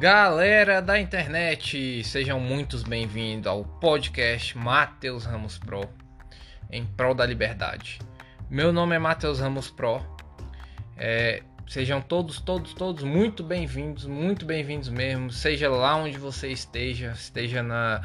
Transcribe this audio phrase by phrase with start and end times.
[0.00, 5.82] Galera da internet, sejam muitos bem-vindos ao podcast Matheus Ramos Pro,
[6.70, 7.98] em prol da liberdade.
[8.48, 10.00] Meu nome é Matheus Ramos Pro.
[10.96, 15.30] É, sejam todos, todos, todos muito bem-vindos, muito bem-vindos mesmo.
[15.30, 18.00] Seja lá onde você esteja, esteja na,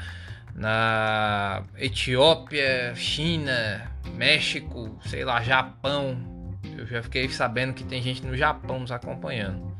[0.53, 6.59] na Etiópia, China, México, sei lá, Japão.
[6.77, 9.73] Eu já fiquei sabendo que tem gente no Japão nos acompanhando.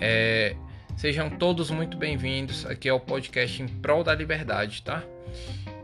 [0.00, 0.56] É,
[0.96, 5.02] Sejam todos muito bem-vindos aqui ao podcast em prol da liberdade, tá?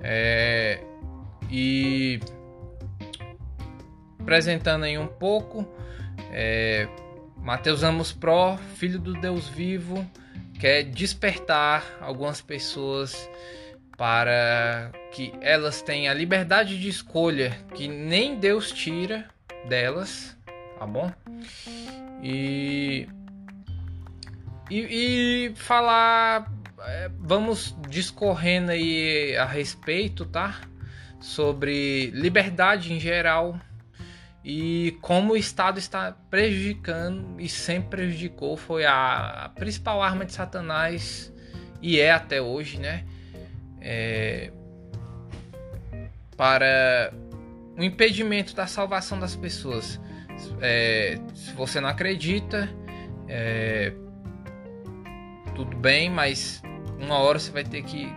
[0.01, 0.81] É,
[1.51, 2.21] e
[4.21, 5.69] apresentando aí um pouco,
[6.33, 6.89] é,
[7.37, 10.09] Mateus Amos Pro, filho do Deus vivo,
[10.59, 13.29] quer despertar algumas pessoas
[13.99, 19.29] para que elas tenham a liberdade de escolha que nem Deus tira
[19.69, 20.37] delas,
[20.79, 21.13] tá bom?
[22.23, 23.09] E
[24.71, 26.51] e, e falar.
[26.83, 30.63] É, vamos discorrendo aí a respeito, tá?
[31.21, 33.61] Sobre liberdade em geral
[34.43, 40.33] e como o Estado está prejudicando e sempre prejudicou foi a, a principal arma de
[40.33, 41.31] Satanás
[41.83, 43.05] e é até hoje, né?
[43.83, 44.51] É,
[46.37, 47.13] para
[47.77, 50.01] o impedimento da salvação das pessoas.
[50.61, 52.69] É, se você não acredita,
[53.29, 53.93] é,
[55.61, 56.63] tudo bem, mas
[56.99, 58.11] uma hora você vai ter que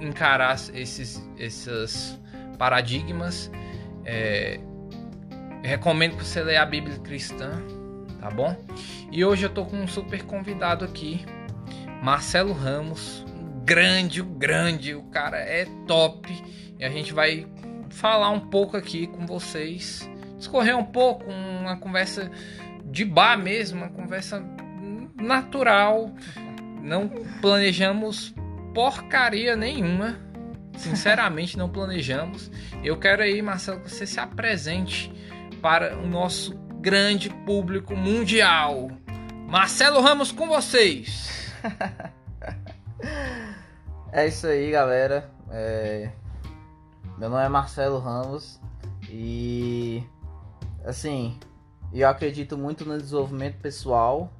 [0.00, 2.18] encarar esses, esses
[2.56, 3.50] paradigmas.
[4.06, 4.58] É,
[5.62, 7.62] recomendo que você leia a Bíblia cristã,
[8.18, 8.56] tá bom?
[9.10, 11.26] E hoje eu tô com um super convidado aqui,
[12.02, 13.22] Marcelo Ramos,
[13.66, 16.32] grande, grande, o cara é top.
[16.78, 17.46] E a gente vai
[17.90, 22.30] falar um pouco aqui com vocês, discorrer um pouco, uma conversa
[22.86, 24.42] de bar mesmo, uma conversa
[25.20, 26.10] natural,
[26.82, 27.08] não
[27.40, 28.34] planejamos
[28.74, 30.18] porcaria nenhuma.
[30.76, 32.50] Sinceramente, não planejamos.
[32.82, 35.12] Eu quero aí, Marcelo, que você se apresente
[35.60, 38.90] para o nosso grande público mundial.
[39.48, 41.52] Marcelo Ramos com vocês.
[44.10, 45.30] é isso aí, galera.
[45.50, 46.10] É...
[47.18, 48.58] Meu nome é Marcelo Ramos
[49.08, 50.02] e
[50.84, 51.38] assim,
[51.92, 54.32] eu acredito muito no desenvolvimento pessoal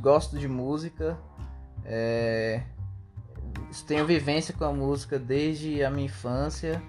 [0.00, 1.18] gosto de música,
[1.84, 2.62] é,
[3.86, 6.82] tenho vivência com a música desde a minha infância,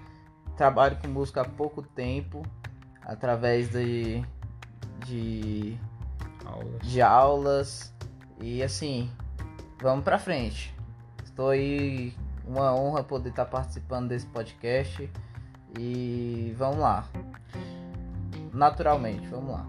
[0.56, 2.42] trabalho com música há pouco tempo,
[3.02, 4.24] através de,
[5.06, 5.78] de,
[6.44, 6.78] aulas.
[6.82, 7.94] de aulas
[8.40, 9.10] e assim,
[9.80, 10.74] vamos pra frente.
[11.22, 12.14] Estou aí,
[12.46, 15.10] uma honra poder estar participando desse podcast
[15.78, 17.08] e vamos lá.
[18.52, 19.66] Naturalmente, vamos lá.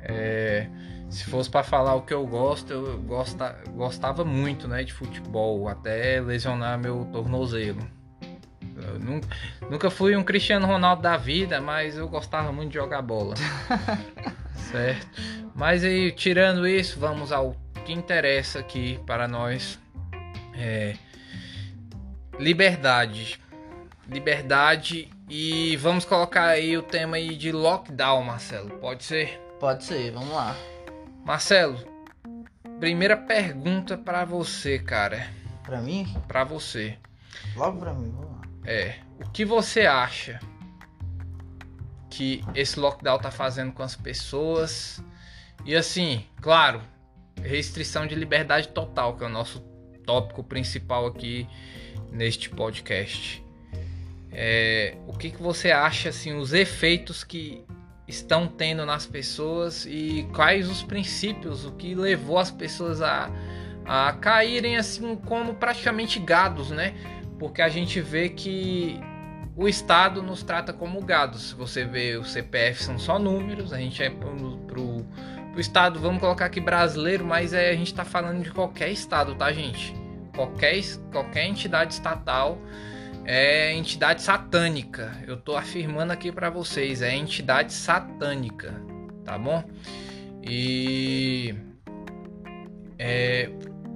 [0.00, 0.70] É,
[1.10, 5.68] se fosse para falar o que eu gosto, eu gosta, gostava muito né, de futebol,
[5.68, 7.80] até lesionar meu tornozelo.
[8.76, 9.28] Eu nunca,
[9.68, 13.34] nunca fui um Cristiano Ronaldo da vida, mas eu gostava muito de jogar bola.
[14.70, 15.20] certo?
[15.54, 19.78] Mas aí, tirando isso, vamos ao que interessa aqui para nós.
[20.54, 20.94] É,
[22.38, 23.40] liberdade.
[24.08, 28.70] Liberdade e vamos colocar aí o tema aí de lockdown, Marcelo.
[28.78, 29.40] Pode ser?
[29.58, 30.56] Pode ser, vamos lá.
[31.24, 31.78] Marcelo,
[32.78, 35.28] primeira pergunta para você, cara.
[35.62, 36.06] Para mim?
[36.26, 36.98] Para você.
[37.54, 38.40] Logo para mim, vamos lá.
[38.64, 40.40] É, o que você acha
[42.08, 45.02] que esse lockdown tá fazendo com as pessoas?
[45.64, 46.82] E assim, claro,
[47.42, 49.60] restrição de liberdade total, que é o nosso
[50.04, 51.46] tópico principal aqui
[52.10, 53.44] neste podcast.
[54.32, 57.64] É, o que, que você acha assim os efeitos que
[58.10, 63.30] estão tendo nas pessoas e quais os princípios, o que levou as pessoas a,
[63.86, 66.94] a caírem assim como praticamente gados, né?
[67.38, 69.00] Porque a gente vê que
[69.56, 71.50] o Estado nos trata como gados.
[71.50, 75.06] Se você vê o CPF são só números, a gente é pro, pro,
[75.52, 79.34] pro Estado, vamos colocar aqui brasileiro, mas é, a gente está falando de qualquer Estado,
[79.34, 79.94] tá, gente?
[80.34, 82.58] Qualquer, qualquer entidade estatal
[83.24, 85.12] é entidade satânica.
[85.26, 88.74] Eu tô afirmando aqui para vocês, é entidade satânica,
[89.24, 89.64] tá bom?
[90.42, 91.54] E
[92.98, 93.50] é,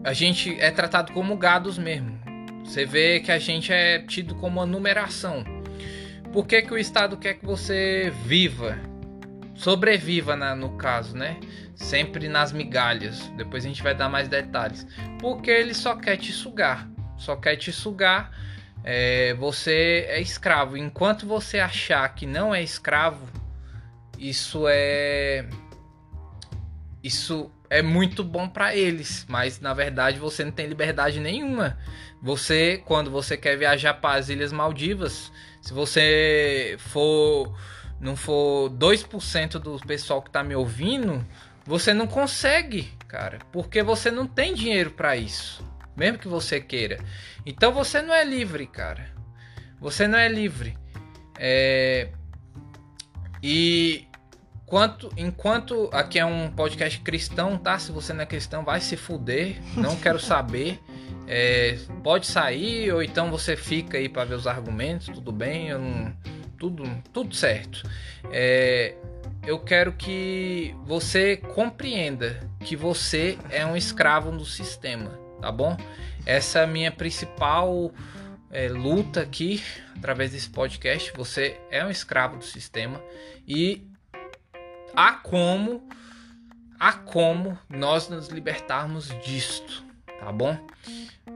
[0.05, 2.19] a gente é tratado como gados mesmo.
[2.65, 5.45] Você vê que a gente é tido como uma numeração.
[6.33, 8.79] Por que, que o Estado quer que você viva?
[9.55, 11.39] Sobreviva, na, no caso, né?
[11.77, 13.29] Sempre nas migalhas.
[13.37, 14.87] Depois a gente vai dar mais detalhes.
[15.21, 16.89] Porque ele só quer te sugar.
[17.17, 18.33] Só quer te sugar
[18.85, 20.77] é, você é escravo.
[20.77, 23.27] Enquanto você achar que não é escravo,
[24.19, 25.47] isso é
[27.03, 31.79] isso é muito bom para eles, mas na verdade você não tem liberdade nenhuma.
[32.23, 35.31] Você, quando você quer viajar para as Ilhas Maldivas,
[35.61, 37.55] se você for
[38.01, 41.25] não for 2% do pessoal que tá me ouvindo,
[41.67, 45.65] você não consegue, cara, porque você não tem dinheiro para isso,
[45.97, 46.99] mesmo que você queira.
[47.45, 49.13] Então você não é livre, cara.
[49.81, 50.77] Você não é livre.
[51.39, 52.09] É...
[53.43, 54.07] E
[54.67, 57.79] Enquanto, enquanto aqui é um podcast cristão, tá?
[57.79, 59.57] Se você não é cristão, vai se fuder.
[59.77, 60.81] Não quero saber.
[61.29, 66.15] É, pode sair, ou então você fica aí para ver os argumentos, tudo bem, não,
[66.59, 67.89] tudo, tudo certo.
[68.31, 68.95] É,
[69.47, 75.77] eu quero que você compreenda que você é um escravo do sistema, tá bom?
[76.25, 77.93] Essa é a minha principal
[78.51, 79.63] é, luta aqui
[79.95, 81.13] através desse podcast.
[81.15, 82.99] Você é um escravo do sistema
[83.47, 83.87] e
[84.97, 85.87] há como
[86.81, 89.85] há como nós nos libertarmos disto,
[90.19, 90.59] tá bom?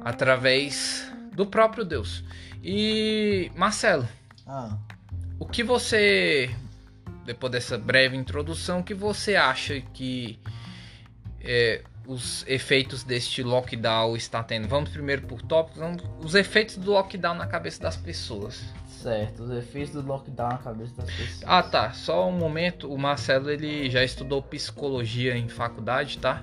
[0.02, 2.25] Através do próprio Deus.
[2.64, 4.08] E Marcelo,
[4.46, 4.78] ah.
[5.38, 6.49] o que você
[7.26, 10.40] depois dessa breve introdução, o que você acha que
[11.43, 14.66] é, os efeitos deste lockdown está tendo?
[14.66, 18.64] Vamos primeiro por tópicos, os efeitos do lockdown na cabeça das pessoas.
[18.88, 21.44] Certo, os efeitos do lockdown na cabeça das pessoas.
[21.46, 21.93] Ah, tá.
[21.93, 22.90] Só um momento.
[22.90, 26.43] O Marcelo ele já estudou psicologia em faculdade, tá?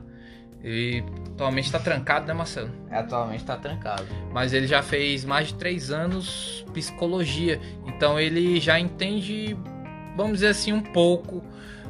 [0.64, 1.04] E
[1.34, 2.72] atualmente está trancado, né, Marcelo?
[2.90, 4.06] É, atualmente está trancado.
[4.32, 7.60] Mas ele já fez mais de três anos psicologia.
[7.88, 9.58] Então ele já entende,
[10.16, 11.44] vamos dizer assim, um pouco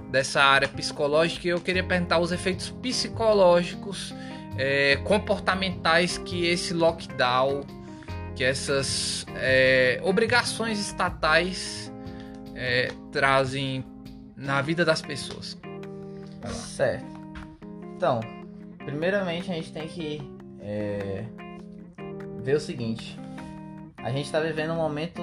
[0.10, 1.48] dessa área psicológica.
[1.48, 4.14] E eu queria perguntar os efeitos psicológicos,
[4.58, 7.64] é, comportamentais que esse lockdown
[8.36, 11.92] que essas é, obrigações estatais
[12.54, 13.84] é, trazem
[14.36, 15.58] na vida das pessoas.
[16.76, 17.06] Certo.
[17.96, 18.20] Então,
[18.78, 20.22] primeiramente a gente tem que
[20.60, 21.24] é,
[22.44, 23.18] ver o seguinte:
[23.98, 25.22] a gente está vivendo um momento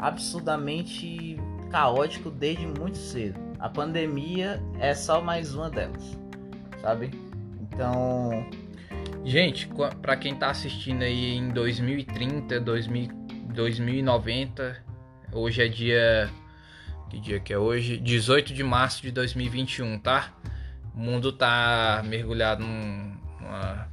[0.00, 1.38] absurdamente
[1.70, 3.45] caótico desde muito cedo.
[3.58, 6.18] A pandemia é só mais uma delas,
[6.80, 7.10] sabe?
[7.60, 8.46] Então,
[9.26, 9.68] Gente,
[10.00, 13.08] para quem tá assistindo aí em 2030, 2000,
[13.52, 14.84] 2090,
[15.32, 16.30] hoje é dia.
[17.10, 17.96] Que dia que é hoje?
[17.96, 20.32] 18 de março de 2021, tá?
[20.94, 23.88] O mundo tá mergulhado numa.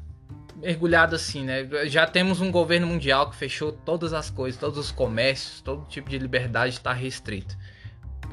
[0.55, 1.67] Mergulhado assim, né?
[1.87, 6.11] Já temos um governo mundial que fechou todas as coisas, todos os comércios, todo tipo
[6.11, 7.57] de liberdade está restrito.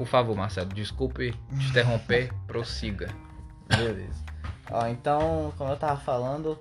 [0.01, 3.07] Por favor, Marcelo, desculpe te interromper, prossiga.
[3.67, 4.25] Beleza.
[4.71, 6.57] Ó, então, como eu tava falando,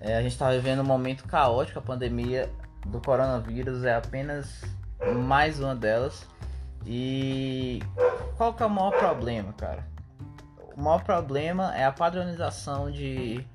[0.00, 2.50] é, a gente está vivendo um momento caótico, a pandemia
[2.86, 4.62] do coronavírus é apenas
[5.26, 6.26] mais uma delas.
[6.86, 7.82] E
[8.38, 9.86] qual que é o maior problema, cara?
[10.74, 13.46] O maior problema é a padronização de,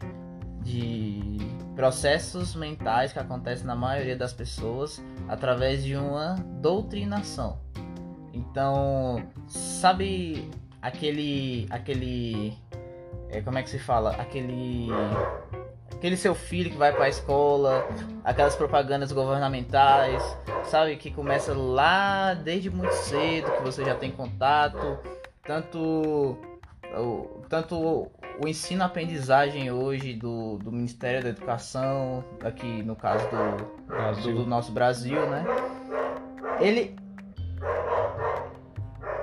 [0.61, 1.39] de
[1.75, 7.65] processos mentais que acontecem na maioria das pessoas através de uma doutrinação.
[8.35, 10.51] Então, sabe
[10.81, 12.53] aquele aquele
[13.29, 14.11] é, como é que se fala?
[14.11, 14.89] Aquele
[15.91, 17.87] aquele seu filho que vai para a escola,
[18.23, 20.21] aquelas propagandas governamentais,
[20.65, 24.99] sabe, que começa lá desde muito cedo, que você já tem contato,
[25.43, 26.37] tanto
[26.97, 34.21] o, tanto o ensino aprendizagem hoje do, do Ministério da Educação, aqui no caso do,
[34.21, 35.45] do, do nosso Brasil, né?
[36.59, 36.95] Ele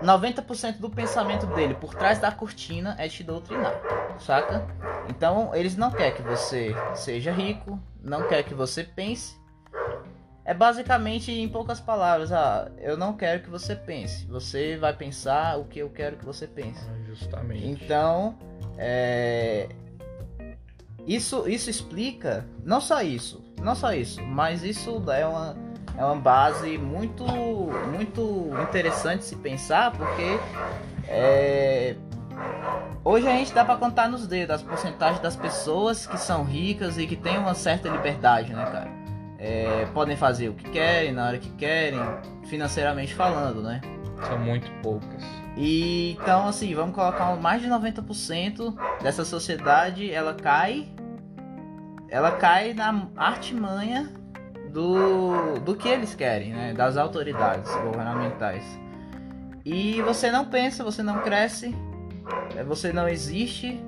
[0.03, 3.81] 90% do pensamento dele por trás da cortina é te doutrinar,
[4.19, 4.67] saca?
[5.09, 9.41] Então eles não querem que você seja rico, não quer que você pense.
[10.45, 14.27] É basicamente, em poucas palavras, ah, eu não quero que você pense.
[14.27, 16.85] Você vai pensar o que eu quero que você pense.
[16.85, 17.65] Ah, justamente.
[17.65, 18.37] Então,
[18.77, 19.69] é...
[21.07, 25.57] isso, isso explica, não só isso, não só isso, mas isso é uma,
[25.97, 30.39] é uma base muito, muito interessante se pensar, porque
[31.09, 31.97] é,
[33.05, 36.99] Hoje a gente dá para contar nos dedos as porcentagens das pessoas que são ricas
[36.99, 38.91] e que têm uma certa liberdade, né, cara?
[39.39, 41.99] É, podem fazer o que querem, na hora que querem,
[42.45, 43.81] financeiramente falando, né?
[44.29, 45.21] São muito poucas.
[45.57, 48.73] E então, assim, vamos colocar mais de 90%
[49.03, 50.89] dessa sociedade, ela cai
[52.09, 54.13] ela cai na artimanha
[54.73, 56.73] do, do que eles querem, né?
[56.73, 58.65] Das autoridades governamentais.
[59.65, 61.75] E você não pensa, você não cresce,
[62.57, 63.81] é, você não existe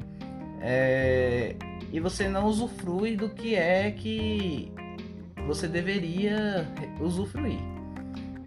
[0.60, 1.56] é,
[1.90, 4.72] e você não usufrui do que é que
[5.46, 6.68] você deveria
[7.00, 7.58] usufruir.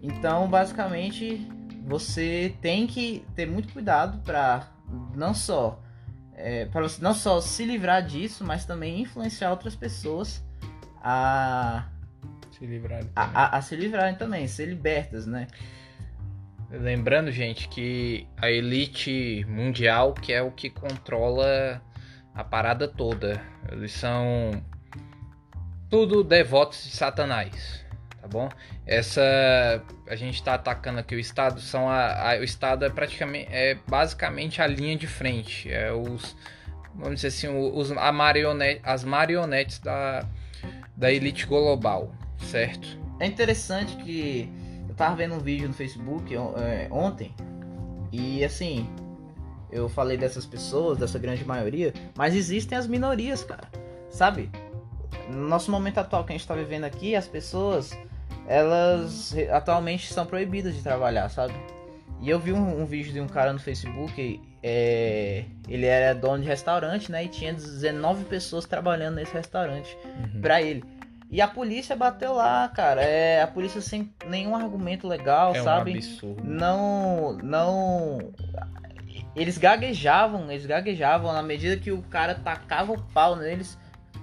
[0.00, 1.46] Então, basicamente,
[1.84, 4.68] você tem que ter muito cuidado para
[5.14, 5.82] não só
[6.34, 10.42] é, para não só se livrar disso, mas também influenciar outras pessoas
[11.02, 11.88] a
[12.58, 15.46] se livrarem a, a, a se livrarem também, ser libertas, né?
[16.70, 21.80] Lembrando, gente, que a elite mundial que é o que controla
[22.34, 23.40] a parada toda.
[23.72, 24.62] Eles são
[25.88, 27.84] tudo devotos de Satanás,
[28.20, 28.48] tá bom?
[28.86, 33.48] Essa a gente está atacando aqui o Estado, são a, a, o Estado é praticamente
[33.50, 36.36] é basicamente a linha de frente, é os
[36.94, 40.26] vamos dizer assim, os, a marionete, as marionetes da,
[40.96, 42.98] da elite global, certo?
[43.20, 44.48] É interessante que
[44.88, 47.34] eu tava vendo um vídeo no Facebook é, ontem
[48.12, 48.88] e assim
[49.70, 53.68] eu falei dessas pessoas, dessa grande maioria, mas existem as minorias, cara,
[54.08, 54.50] sabe?
[55.28, 57.96] No nosso momento atual que a gente está vivendo aqui, as pessoas,
[58.46, 61.54] elas atualmente são proibidas de trabalhar, sabe?
[62.20, 66.42] E eu vi um, um vídeo de um cara no Facebook, é, ele era dono
[66.42, 67.24] de restaurante, né?
[67.24, 70.40] E tinha 19 pessoas trabalhando nesse restaurante uhum.
[70.40, 70.82] pra ele.
[71.30, 73.02] E a polícia bateu lá, cara.
[73.02, 75.92] É, a polícia sem nenhum argumento legal, é sabe?
[75.92, 76.42] Um absurdo.
[76.44, 78.18] Não, não.
[79.36, 83.78] Eles gaguejavam, eles gaguejavam na medida que o cara tacava o pau neles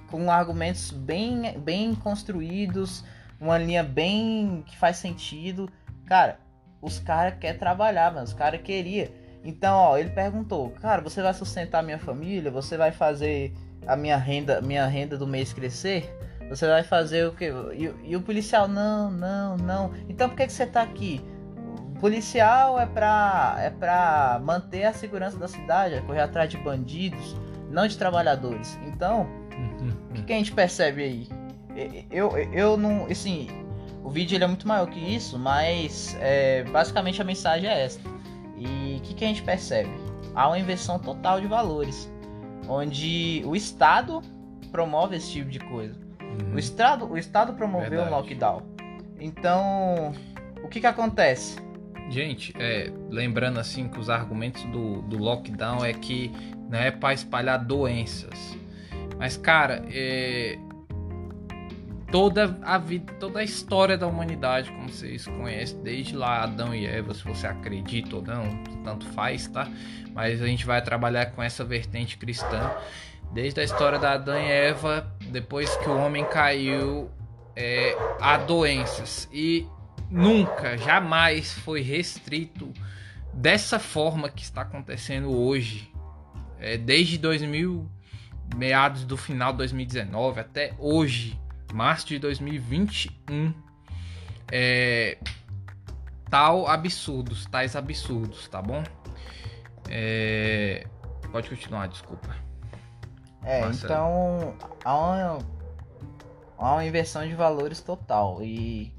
[0.09, 3.03] com argumentos bem, bem construídos,
[3.39, 5.69] uma linha bem que faz sentido.
[6.05, 6.39] Cara,
[6.81, 8.25] os caras querem trabalhar, mano.
[8.25, 9.07] Os caras queriam.
[9.43, 12.50] Então, ó, ele perguntou, cara, você vai sustentar a minha família?
[12.50, 13.53] Você vai fazer
[13.85, 16.12] a minha renda, minha renda do mês crescer?
[16.50, 17.52] Você vai fazer o quê?
[17.74, 19.92] E, e o policial, não, não, não.
[20.08, 21.22] Então por que, que você tá aqui?
[21.96, 26.58] O policial é pra, é pra manter a segurança da cidade, é correr atrás de
[26.58, 27.36] bandidos,
[27.72, 28.78] não de trabalhadores.
[28.86, 29.28] Então,
[30.10, 31.30] o que, que, a gente percebe aí?
[32.12, 33.06] Eu, eu, eu não.
[33.06, 33.48] Assim,
[34.04, 38.00] o vídeo ele é muito maior que isso, mas é, basicamente a mensagem é essa.
[38.58, 39.90] E o que, que a gente percebe?
[40.36, 42.12] Há uma inversão total de valores,
[42.68, 44.22] onde o Estado
[44.72, 46.04] promove esse tipo de coisa.
[46.42, 46.56] Uhum.
[46.56, 48.63] O, estado, o Estado promoveu o um lockdown.
[49.20, 50.13] Então,
[50.63, 51.58] o que, que acontece?
[52.10, 56.32] Gente, é, lembrando assim que os argumentos do, do lockdown é que
[56.70, 58.56] não é para espalhar doenças,
[59.18, 60.58] mas, cara, é...
[62.12, 66.86] toda a vida, toda a história da humanidade, como vocês conhecem, desde lá Adão e
[66.86, 69.68] Eva, se você acredita ou não, tanto faz, tá?
[70.13, 72.72] Mas a gente vai trabalhar com essa vertente cristã.
[73.36, 77.12] Desde a história da Adão e Eva, depois que o homem caiu,
[77.54, 79.27] é, há doenças.
[79.30, 79.68] E
[80.10, 82.72] nunca, jamais foi restrito
[83.34, 85.92] dessa forma que está acontecendo hoje.
[86.58, 87.86] É, desde 2000
[88.56, 91.38] meados do final de 2019 até hoje,
[91.74, 93.54] março de 2021,
[94.50, 95.18] é,
[96.30, 98.82] tal absurdos, tais absurdos, tá bom?
[99.89, 100.88] É,
[101.34, 102.45] pode continuar, desculpa.
[103.46, 105.40] É, então há uma,
[106.58, 108.92] há uma inversão de valores total e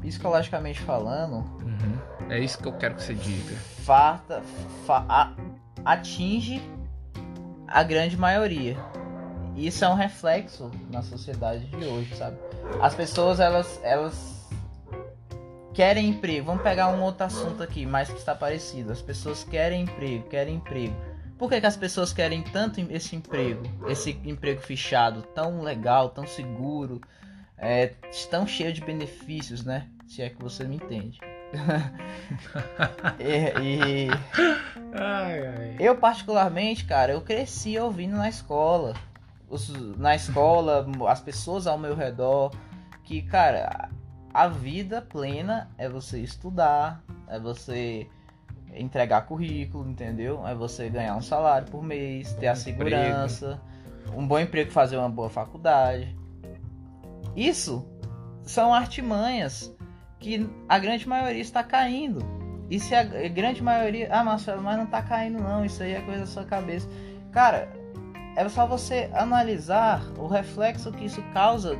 [0.00, 1.36] psicologicamente falando.
[1.62, 1.98] Uhum.
[2.30, 3.56] É isso que eu quero que você diga.
[3.84, 4.42] Farta,
[4.86, 5.32] fa, a,
[5.84, 6.62] atinge
[7.66, 8.76] a grande maioria.
[9.56, 12.36] Isso é um reflexo na sociedade de hoje, sabe?
[12.80, 14.46] As pessoas, elas, elas
[15.74, 16.46] querem emprego.
[16.46, 18.92] Vamos pegar um outro assunto aqui, mais que está parecido.
[18.92, 20.94] As pessoas querem emprego, querem emprego.
[21.38, 23.62] Por que, que as pessoas querem tanto esse emprego?
[23.88, 27.00] Esse emprego fechado, tão legal, tão seguro,
[27.56, 27.94] é,
[28.28, 29.88] tão cheio de benefícios, né?
[30.06, 31.20] Se é que você me entende.
[33.20, 34.08] e, e...
[34.92, 35.76] Ai, ai.
[35.78, 38.94] eu particularmente, cara, eu cresci ouvindo na escola,
[39.48, 42.50] os, na escola, as pessoas ao meu redor,
[43.04, 43.90] que, cara,
[44.34, 48.08] a vida plena é você estudar, é você
[48.74, 50.46] entregar currículo, entendeu?
[50.46, 53.60] É você ganhar um salário por mês, ter a segurança,
[54.14, 56.16] um bom emprego, fazer uma boa faculdade.
[57.36, 57.86] Isso
[58.42, 59.74] são artimanhas
[60.18, 62.20] que a grande maioria está caindo.
[62.70, 64.08] E se a grande maioria.
[64.10, 65.64] Ah, Marcelo, mas não está caindo, não.
[65.64, 66.88] Isso aí é coisa da sua cabeça.
[67.32, 67.68] Cara,
[68.36, 71.76] é só você analisar o reflexo que isso causa,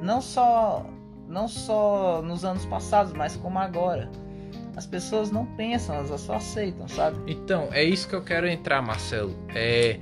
[0.00, 0.86] não só,
[1.28, 4.10] não só nos anos passados, mas como agora.
[4.76, 7.18] As pessoas não pensam, elas só aceitam, sabe?
[7.30, 9.36] Então, é isso que eu quero entrar, Marcelo.
[9.54, 9.98] É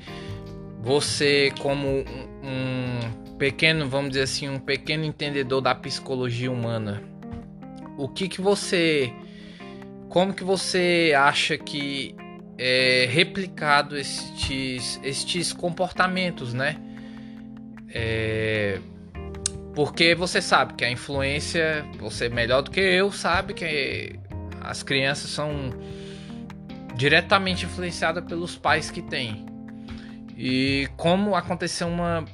[0.80, 7.02] você como um, pequeno, vamos dizer assim, um pequeno entendedor da psicologia humana
[8.00, 9.12] o que que você
[10.08, 12.14] como que você acha que
[12.58, 16.76] é replicado estes, estes comportamentos, né?
[17.88, 18.80] É,
[19.74, 24.18] porque você sabe que a influência, você melhor do que eu, sabe que
[24.60, 25.72] as crianças são
[26.94, 29.46] diretamente influenciadas pelos pais que têm.
[30.36, 32.24] E como aconteceu uma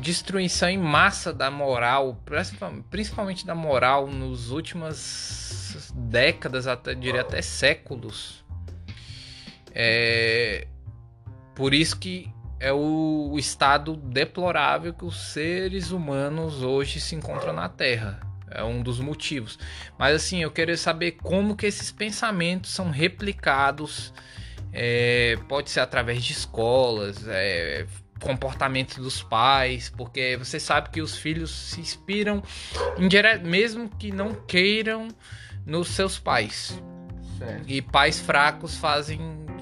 [0.00, 2.22] destruição em massa da moral,
[2.90, 8.44] principalmente da moral, nos últimas décadas, até diria até séculos.
[9.74, 10.66] É
[11.54, 17.52] por isso que é o, o estado deplorável que os seres humanos hoje se encontram
[17.52, 18.27] na Terra.
[18.50, 19.58] É um dos motivos.
[19.98, 24.12] Mas assim, eu queria saber como que esses pensamentos são replicados.
[24.72, 27.86] É, pode ser através de escolas, é,
[28.20, 32.42] comportamento dos pais, porque você sabe que os filhos se inspiram,
[33.44, 35.08] mesmo que não queiram,
[35.64, 36.80] nos seus pais.
[37.38, 37.64] Certo.
[37.68, 39.20] E pais fracos fazem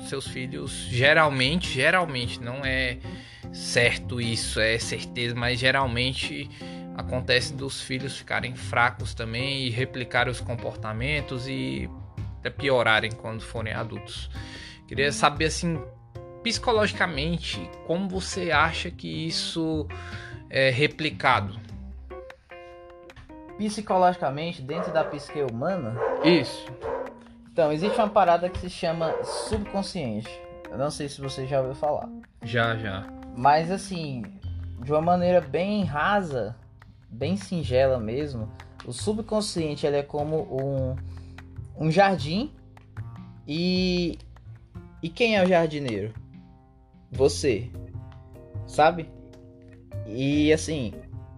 [0.09, 2.99] seus filhos geralmente, geralmente não é
[3.53, 6.49] certo isso, é certeza, mas geralmente
[6.97, 11.91] acontece dos filhos ficarem fracos também e replicarem os comportamentos e
[12.39, 14.31] até piorarem quando forem adultos.
[14.89, 15.83] Queria saber assim,
[16.43, 19.87] psicologicamente, como você acha que isso
[20.49, 21.61] é replicado?
[23.59, 25.95] Psicologicamente, dentro da psique humana?
[26.25, 26.67] Isso.
[27.53, 30.31] Então, existe uma parada que se chama subconsciente.
[30.71, 32.09] Eu não sei se você já ouviu falar.
[32.43, 33.07] Já, já.
[33.37, 34.23] Mas assim,
[34.83, 36.55] de uma maneira bem rasa,
[37.17, 38.51] bem singela mesmo,
[38.87, 40.97] o subconsciente ele é como um,
[41.87, 42.53] um jardim
[43.49, 44.19] e
[45.03, 46.13] e quem é o jardineiro?
[47.13, 47.71] Você,
[48.67, 49.09] sabe?
[50.07, 50.93] E assim,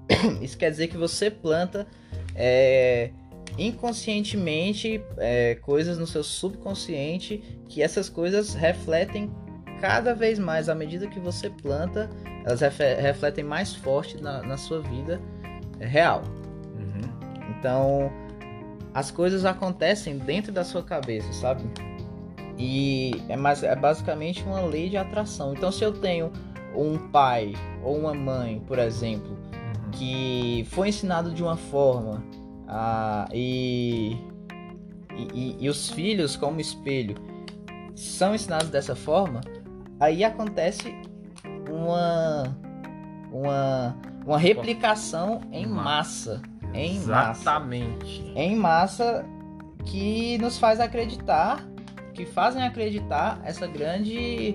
[0.43, 1.87] isso quer dizer que você planta
[2.35, 3.11] é,
[3.57, 9.31] inconscientemente é, coisas no seu subconsciente que essas coisas refletem
[9.81, 12.11] cada vez mais à medida que você planta
[12.45, 15.21] elas refletem mais forte na, na sua vida
[15.81, 16.23] real
[16.77, 17.49] uhum.
[17.59, 18.13] então
[18.95, 21.63] as coisas acontecem dentro da sua cabeça sabe
[22.57, 26.33] e é, mais, é basicamente uma lei de atração então se eu tenho
[26.75, 29.91] um pai ou uma mãe por exemplo uhum.
[29.93, 32.23] que foi ensinado de uma forma
[32.69, 34.19] ah, e,
[35.33, 37.17] e, e os filhos, como espelho,
[37.95, 39.41] são ensinados dessa forma,
[39.99, 40.95] aí acontece
[41.71, 42.45] uma,
[43.33, 43.97] uma,
[44.29, 46.43] uma replicação em massa.
[46.75, 48.23] Em Exatamente.
[48.23, 49.27] Massa, em massa
[49.87, 51.67] que nos faz acreditar,
[52.13, 54.55] que fazem acreditar essa grande.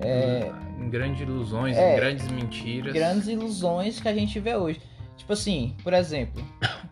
[0.00, 0.50] É,
[0.80, 2.92] em grandes ilusões, é, em grandes mentiras.
[2.92, 4.80] Grandes ilusões que a gente vê hoje.
[5.16, 6.42] Tipo assim, por exemplo,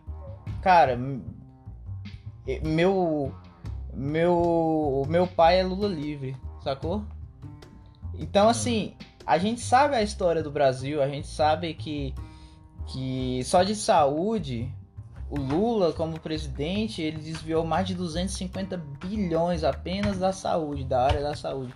[0.63, 0.97] Cara,
[2.63, 3.35] meu
[3.93, 7.03] meu meu pai é Lula livre, sacou?
[8.17, 8.93] Então assim,
[9.25, 12.13] a gente sabe a história do Brasil, a gente sabe que
[12.87, 14.69] que só de saúde
[15.29, 21.21] o Lula como presidente, ele desviou mais de 250 bilhões apenas da saúde, da área
[21.21, 21.73] da saúde.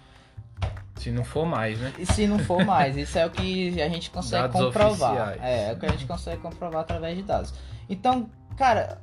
[0.98, 1.94] Se não for mais, né?
[1.98, 5.30] E se não for mais, isso é o que a gente consegue dados comprovar.
[5.30, 5.42] Oficiais.
[5.42, 7.54] É, é o que a gente consegue comprovar através de dados.
[7.90, 9.00] Então, Cara,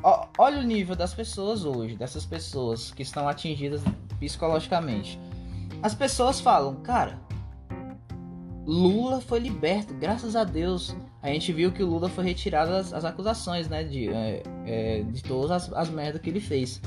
[0.00, 3.82] ó, olha o nível das pessoas hoje, dessas pessoas que estão atingidas
[4.20, 5.18] psicologicamente.
[5.82, 7.18] As pessoas falam, cara,
[8.64, 10.94] Lula foi liberto, graças a Deus.
[11.20, 13.82] A gente viu que o Lula foi retirado as, as acusações, né?
[13.82, 16.80] De, é, é, de todas as, as merdas que ele fez.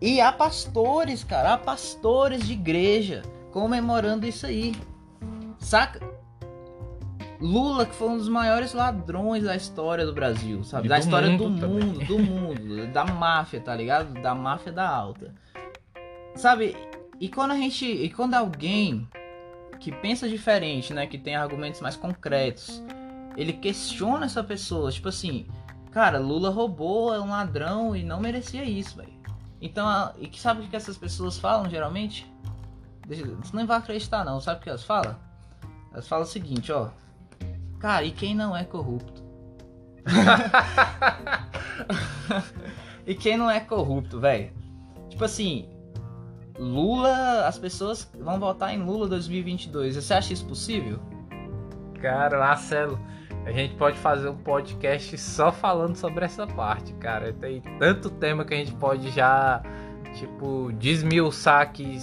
[0.00, 4.74] E há pastores, cara, há pastores de igreja comemorando isso aí.
[5.58, 6.00] Saca?
[7.40, 10.86] Lula, que foi um dos maiores ladrões da história do Brasil, sabe?
[10.86, 12.06] E da história mundo do mundo, também.
[12.06, 14.14] do mundo, da máfia, tá ligado?
[14.22, 15.34] Da máfia da alta.
[16.34, 16.74] Sabe?
[17.20, 17.84] E quando a gente.
[17.84, 19.06] E quando alguém
[19.84, 21.06] que pensa diferente, né?
[21.06, 22.82] Que tem argumentos mais concretos,
[23.36, 25.46] ele questiona essa pessoa, tipo assim,
[25.92, 29.12] cara, Lula roubou, é um ladrão e não merecia isso, velho.
[29.60, 32.26] Então, a, e que sabe o que essas pessoas falam geralmente?
[33.06, 35.16] Você não vai acreditar não, sabe o que elas falam?
[35.92, 36.88] Elas falam o seguinte, ó.
[37.78, 39.22] Cara, e quem não é corrupto?
[43.06, 44.50] e quem não é corrupto, velho?
[45.10, 45.68] Tipo assim,
[46.58, 49.96] Lula, as pessoas vão votar em Lula 2022.
[49.96, 51.00] Você acha isso possível?
[52.00, 52.98] Cara, Marcelo,
[53.44, 57.32] a gente pode fazer um podcast só falando sobre essa parte, cara.
[57.32, 59.62] Tem tanto tema que a gente pode já,
[60.14, 61.98] tipo, desmiuçar aqui,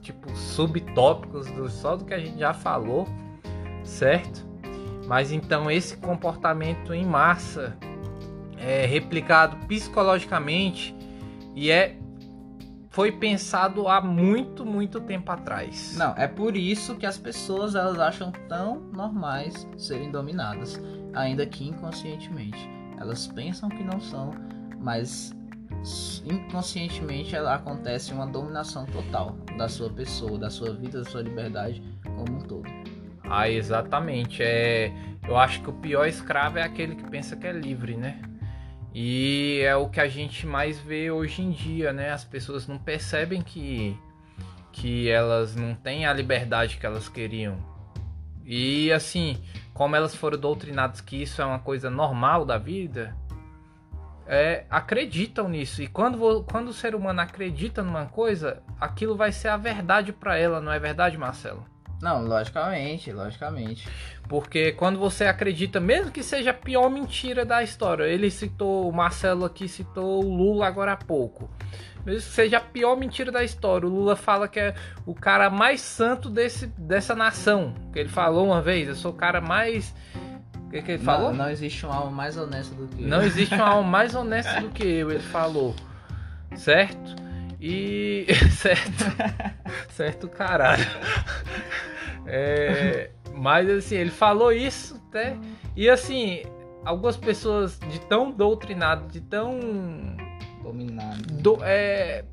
[0.00, 3.06] tipo, subtópicos do, só do que a gente já falou,
[3.82, 4.46] certo?
[5.06, 7.76] Mas então esse comportamento em massa
[8.58, 10.94] é replicado psicologicamente
[11.54, 11.96] e é
[12.98, 15.96] foi pensado há muito, muito tempo atrás.
[15.96, 20.82] Não, é por isso que as pessoas elas acham tão normais serem dominadas,
[21.14, 22.58] ainda que inconscientemente.
[22.98, 24.32] Elas pensam que não são,
[24.80, 25.32] mas
[26.24, 31.80] inconscientemente ela acontece uma dominação total da sua pessoa, da sua vida, da sua liberdade
[32.02, 32.68] como um todo.
[33.22, 34.42] Ah, exatamente.
[34.42, 34.92] É,
[35.28, 38.20] eu acho que o pior escravo é aquele que pensa que é livre, né?
[39.00, 42.10] E é o que a gente mais vê hoje em dia, né?
[42.10, 43.96] As pessoas não percebem que,
[44.72, 47.58] que elas não têm a liberdade que elas queriam.
[48.44, 49.40] E assim,
[49.72, 53.16] como elas foram doutrinadas que isso é uma coisa normal da vida,
[54.26, 55.80] é, acreditam nisso.
[55.80, 60.36] E quando, quando o ser humano acredita numa coisa, aquilo vai ser a verdade para
[60.36, 61.64] ela, não é verdade, Marcelo?
[62.00, 63.88] Não, logicamente, logicamente.
[64.28, 68.92] Porque quando você acredita, mesmo que seja a pior mentira da história, ele citou, o
[68.92, 71.50] Marcelo aqui citou o Lula agora há pouco.
[72.06, 75.50] Mesmo que seja a pior mentira da história, o Lula fala que é o cara
[75.50, 77.74] mais santo desse, dessa nação.
[77.92, 79.92] Que ele falou uma vez, eu sou o cara mais
[80.68, 81.30] o que, que ele falou?
[81.30, 83.08] Não, não existe uma alma mais honesta do que eu.
[83.08, 85.74] Não existe uma alma mais honesta do que eu, ele falou.
[86.56, 87.16] Certo?
[87.58, 88.26] E.
[88.52, 89.04] certo.
[89.88, 90.84] certo, caralho.
[92.28, 93.10] É...
[93.34, 95.36] Mas assim, ele falou isso até.
[95.76, 96.42] E assim,
[96.84, 99.58] algumas pessoas de tão doutrinadas, de tão.
[100.62, 101.22] Dominado.
[101.40, 102.24] Do, é,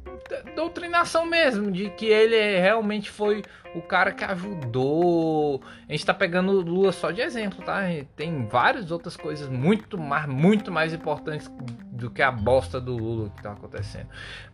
[0.55, 3.43] doutrinação mesmo, de que ele realmente foi
[3.75, 5.61] o cara que ajudou.
[5.87, 7.81] A gente tá pegando o Lula só de exemplo, tá?
[8.15, 11.49] Tem várias outras coisas muito mais, muito mais importantes
[11.91, 14.07] do que a bosta do Lula que tá acontecendo.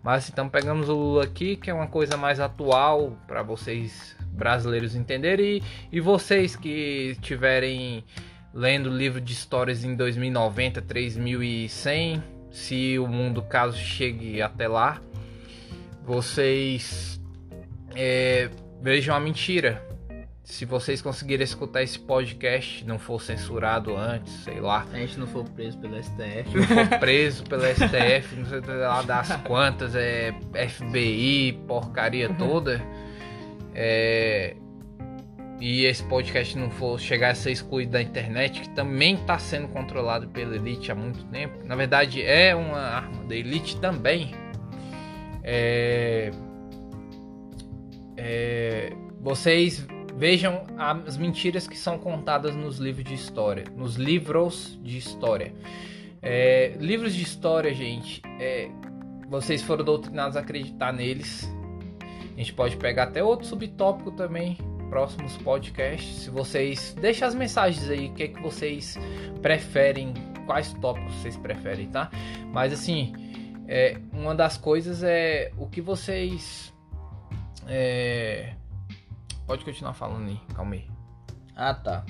[0.03, 4.95] Mas então pegamos o Lula aqui, que é uma coisa mais atual para vocês brasileiros
[4.95, 8.03] entenderem e, e vocês que estiverem
[8.53, 15.01] lendo livro de histórias em 2090, 3100, se o mundo caso chegue até lá
[16.03, 17.21] vocês
[17.95, 18.49] é,
[18.81, 19.85] vejam a mentira.
[20.43, 24.85] Se vocês conseguirem escutar esse podcast, não for censurado antes, sei lá.
[24.91, 26.53] A gente não for preso pelo STF.
[26.53, 30.33] Não for preso pelo STF, não sei lá das quantas, é
[30.67, 32.81] FBI, porcaria toda.
[33.73, 34.55] É,
[35.59, 39.67] e esse podcast não for chegar a ser excluído da internet, que também está sendo
[39.67, 41.65] controlado pela elite há muito tempo.
[41.65, 44.33] Na verdade, é uma arma da elite também
[45.43, 46.31] é,
[48.15, 54.97] é, vocês vejam as mentiras que são contadas nos livros de história, nos livros de
[54.97, 55.53] história.
[56.21, 58.69] É, livros de história, gente, é,
[59.27, 61.51] vocês foram doutrinados a acreditar neles.
[62.33, 64.57] A gente pode pegar até outro subtópico também,
[64.89, 66.23] próximos podcasts.
[66.23, 68.97] Se vocês deixem as mensagens aí, o que, é que vocês
[69.41, 70.13] preferem,
[70.45, 72.09] quais tópicos vocês preferem, tá?
[72.51, 73.13] Mas assim,
[73.67, 76.73] é, uma das coisas é o que vocês.
[77.67, 78.53] É...
[79.45, 80.87] Pode continuar falando aí, calma aí.
[81.55, 82.05] Ah, tá.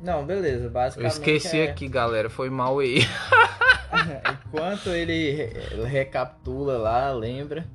[0.00, 1.12] Não, beleza, basicamente.
[1.12, 1.70] Eu esqueci é...
[1.70, 2.98] aqui, galera, foi mal aí.
[4.46, 5.52] Enquanto ele
[5.86, 7.66] recapitula lá, lembra.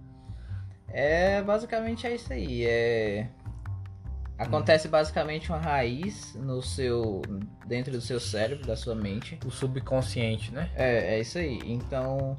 [0.90, 2.66] É basicamente é isso aí.
[2.66, 3.28] É
[4.38, 7.22] acontece basicamente uma raiz no seu
[7.66, 10.70] dentro do seu cérebro, da sua mente, o subconsciente, né?
[10.76, 11.60] É, é isso aí.
[11.66, 12.38] Então,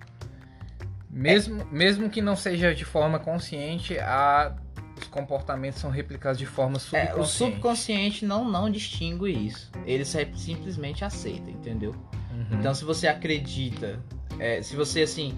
[1.10, 1.64] mesmo, é.
[1.70, 4.54] mesmo que não seja de forma consciente, a,
[4.96, 7.18] os comportamentos são replicados de forma subconsciente.
[7.18, 9.70] É, o subconsciente não, não distingue isso.
[9.84, 11.90] Ele simplesmente aceita, entendeu?
[12.30, 12.58] Uhum.
[12.58, 14.00] Então, se você acredita,
[14.38, 15.34] é, se você assim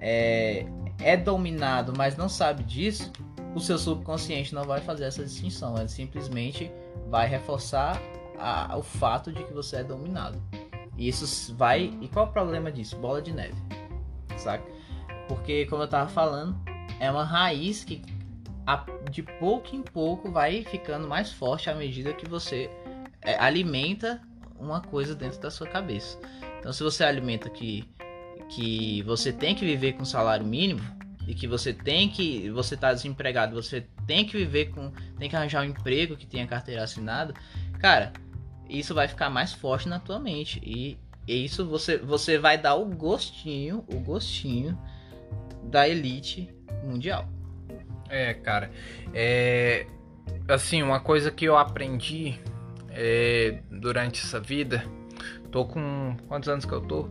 [0.00, 0.66] é,
[1.00, 3.12] é dominado, mas não sabe disso,
[3.54, 5.76] o seu subconsciente não vai fazer essa distinção.
[5.76, 6.70] Ele simplesmente
[7.08, 8.00] vai reforçar
[8.38, 10.40] a, o fato de que você é dominado.
[10.96, 11.96] E isso vai.
[12.00, 12.96] E qual é o problema disso?
[12.96, 13.54] Bola de neve.
[14.36, 14.64] Saca?
[15.28, 16.56] Porque, como eu tava falando,
[16.98, 18.02] é uma raiz que
[19.10, 22.70] de pouco em pouco vai ficando mais forte à medida que você
[23.22, 24.20] é, alimenta
[24.58, 26.18] uma coisa dentro da sua cabeça.
[26.58, 27.88] Então, se você alimenta que,
[28.48, 30.80] que você tem que viver com salário mínimo
[31.26, 35.36] e que você tem que você está desempregado, você tem que viver com tem que
[35.36, 37.34] arranjar um emprego que tenha carteira assinada,
[37.78, 38.12] cara,
[38.68, 42.74] isso vai ficar mais forte na tua mente e, e isso você você vai dar
[42.76, 44.78] o gostinho, o gostinho
[45.64, 46.48] da elite
[46.82, 47.28] mundial.
[48.08, 48.70] É, cara.
[49.12, 49.86] É.
[50.48, 52.38] Assim, uma coisa que eu aprendi
[52.90, 54.84] é, durante essa vida.
[55.50, 56.16] Tô com.
[56.26, 57.08] Quantos anos que eu tô?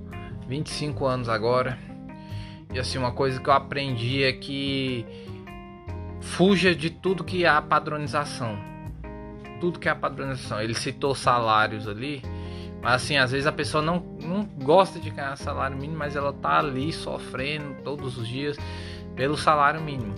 [0.47, 1.77] 25 anos agora.
[2.73, 5.05] E assim, uma coisa que eu aprendi é que
[6.21, 8.57] fuja de tudo que é a padronização.
[9.59, 10.61] Tudo que é a padronização.
[10.61, 12.21] Ele citou salários ali.
[12.81, 16.31] Mas assim, às vezes a pessoa não, não gosta de ganhar salário mínimo, mas ela
[16.31, 18.57] tá ali sofrendo todos os dias
[19.15, 20.13] pelo salário mínimo.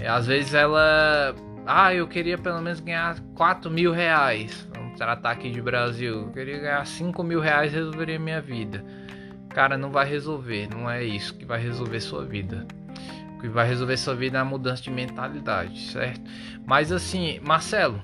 [0.00, 1.34] É, às vezes ela.
[1.66, 4.66] Ah, eu queria pelo menos ganhar 4 mil reais.
[4.74, 6.22] Vamos tratar aqui de Brasil.
[6.22, 8.84] Eu queria ganhar 5 mil reais resolveria minha vida.
[9.58, 10.68] Cara, não vai resolver.
[10.68, 12.64] Não é isso que vai resolver sua vida.
[13.40, 16.20] que vai resolver sua vida é a mudança de mentalidade, certo?
[16.64, 18.00] Mas assim, Marcelo,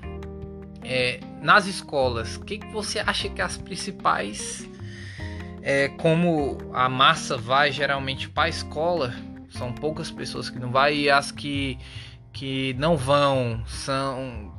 [0.83, 4.69] é, nas escolas, o que, que você acha que as principais,
[5.61, 9.13] é, como a massa vai geralmente para a escola,
[9.47, 11.77] são poucas pessoas que não vai e as que
[12.33, 14.53] que não vão são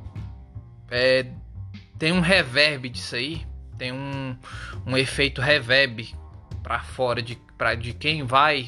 [0.89, 1.27] é,
[1.99, 3.45] tem um reverb disso aí,
[3.77, 4.35] tem um,
[4.83, 6.11] um efeito reverb
[6.67, 8.67] para fora de, pra, de quem vai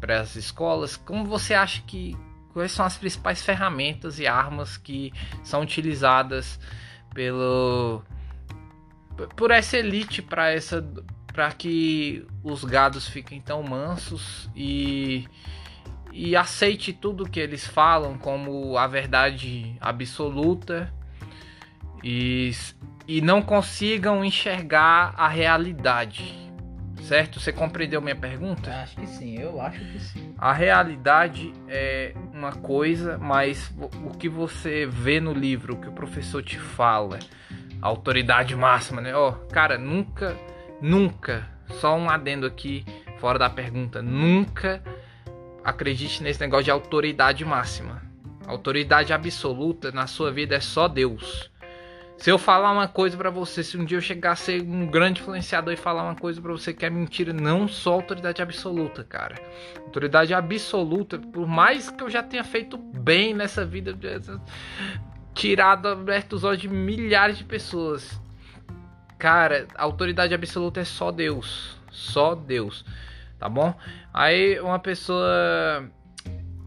[0.00, 0.96] para as escolas.
[0.96, 2.16] Como você acha que
[2.52, 6.60] quais são as principais ferramentas e armas que são utilizadas
[7.12, 8.00] pelo
[9.34, 10.88] por essa elite para essa
[11.26, 15.26] para que os gados fiquem tão mansos e
[16.12, 20.94] e aceite tudo que eles falam como a verdade absoluta
[22.04, 22.52] e,
[23.08, 26.43] e não consigam enxergar a realidade.
[27.04, 27.38] Certo?
[27.38, 28.70] Você compreendeu minha pergunta?
[28.82, 30.34] Acho que sim, eu acho que sim.
[30.38, 35.92] A realidade é uma coisa, mas o que você vê no livro, o que o
[35.92, 37.18] professor te fala,
[37.82, 39.14] a autoridade máxima, né?
[39.14, 40.34] Ó, oh, cara, nunca,
[40.80, 41.46] nunca,
[41.78, 42.86] só um adendo aqui,
[43.18, 44.82] fora da pergunta, nunca
[45.62, 48.02] acredite nesse negócio de autoridade máxima.
[48.46, 51.50] Autoridade absoluta na sua vida é só Deus.
[52.16, 54.86] Se eu falar uma coisa para você, se um dia eu chegar a ser um
[54.86, 59.04] grande influenciador e falar uma coisa para você que é mentira, não sou autoridade absoluta,
[59.04, 59.34] cara.
[59.78, 63.94] Autoridade absoluta, por mais que eu já tenha feito bem nessa vida,
[65.34, 68.18] tirado aberto os olhos de milhares de pessoas.
[69.18, 71.76] Cara, autoridade absoluta é só Deus.
[71.90, 72.84] Só Deus.
[73.38, 73.74] Tá bom?
[74.12, 75.88] Aí uma pessoa.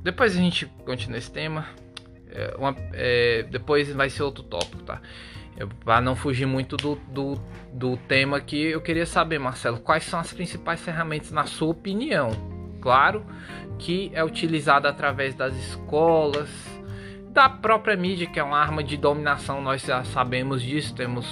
[0.04, 1.66] Depois a gente continua esse tema.
[2.30, 5.02] É, uma, é, depois vai ser outro tópico, tá?
[5.84, 7.34] Para não fugir muito do, do,
[7.74, 12.32] do tema que eu queria saber, Marcelo, quais são as principais ferramentas, na sua opinião?
[12.80, 13.26] Claro
[13.80, 16.50] que é utilizada através das escolas,
[17.30, 21.28] da própria mídia, que é uma arma de dominação, nós já sabemos disso, temos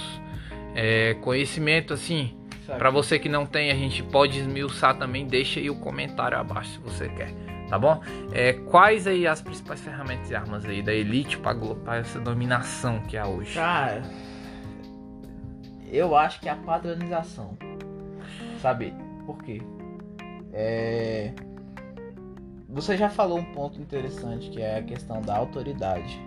[0.74, 2.36] é, conhecimento assim.
[2.66, 6.72] Para você que não tem, a gente pode esmiuçar também, deixa aí o comentário abaixo
[6.72, 8.00] se você quer tá bom?
[8.32, 13.16] É, quais aí as principais ferramentas e armas aí da elite para essa dominação que
[13.16, 13.54] há hoje?
[13.54, 14.02] Cara,
[15.90, 17.56] eu acho que é a padronização,
[18.60, 18.94] sabe?
[19.24, 19.60] Por quê?
[20.52, 21.32] É...
[22.68, 26.20] Você já falou um ponto interessante que é a questão da autoridade.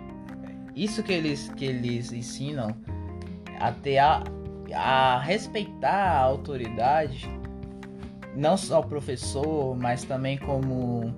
[0.74, 2.74] Isso que eles que eles ensinam
[3.58, 4.22] a ter a,
[4.74, 7.28] a respeitar a autoridade,
[8.34, 11.14] não só o professor, mas também como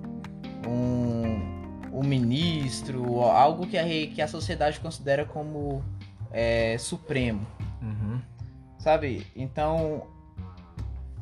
[0.67, 5.83] um, um ministro, algo que a, que a sociedade considera como
[6.31, 7.45] é, supremo.
[7.81, 8.21] Uhum.
[8.79, 9.27] Sabe?
[9.35, 10.07] Então.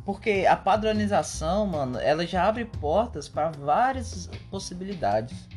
[0.04, 5.48] Porque a padronização, mano, ela já abre portas para várias possibilidades.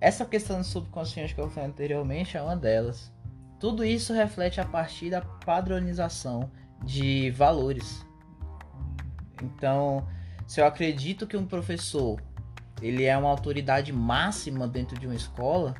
[0.00, 3.12] Essa questão do subconsciente que eu falei anteriormente é uma delas.
[3.60, 6.50] Tudo isso reflete a partir da padronização
[6.82, 8.04] de valores.
[9.42, 10.06] Então,
[10.46, 12.20] se eu acredito que um professor
[12.80, 15.74] ele é uma autoridade máxima dentro de uma escola,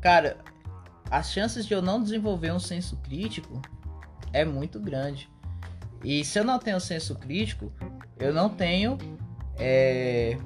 [0.00, 0.38] cara,
[1.10, 3.60] as chances de eu não desenvolver um senso crítico
[4.32, 5.28] é muito grande.
[6.04, 7.72] E se eu não tenho senso crítico,
[8.18, 8.98] eu não tenho.
[9.58, 10.36] É,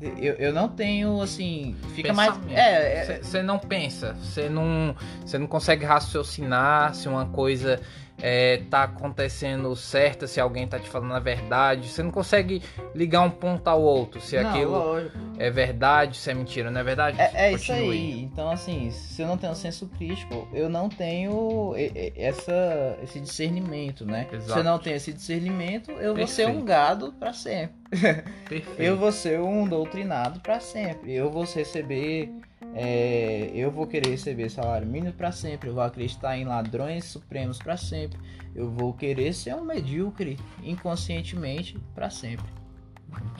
[0.00, 1.76] eu, eu não tenho, assim.
[1.94, 2.46] Fica Pensamento.
[2.46, 2.56] mais.
[2.56, 3.20] É.
[3.22, 3.42] Você é...
[3.42, 7.80] não pensa, você não, você não consegue raciocinar se uma coisa
[8.26, 11.90] é, tá acontecendo certo, se alguém tá te falando a verdade.
[11.90, 12.62] Você não consegue
[12.94, 15.18] ligar um ponto ao outro, se não, aquilo lógico.
[15.38, 17.20] é verdade, se é mentira, não é verdade?
[17.20, 18.22] É, é isso aí.
[18.22, 21.74] Então, assim, se eu não tenho senso crítico, eu não tenho
[22.16, 24.26] essa, esse discernimento, né?
[24.32, 24.52] Exato.
[24.54, 26.16] Se eu não tenho esse discernimento, eu Perfeito.
[26.16, 27.74] vou ser um gado para sempre.
[28.48, 28.80] Perfeito.
[28.80, 31.12] eu vou ser um doutrinado para sempre.
[31.12, 32.32] Eu vou receber
[32.74, 37.58] é, eu vou querer receber salário mínimo para sempre, eu vou acreditar em ladrões supremos
[37.58, 38.18] para sempre,
[38.54, 42.44] eu vou querer ser um medíocre inconscientemente para sempre.